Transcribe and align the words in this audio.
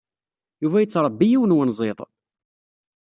Yuba 0.63 0.81
yettṛebbi 0.81 1.25
yiwen 1.31 1.55
wenziḍ. 1.57 1.99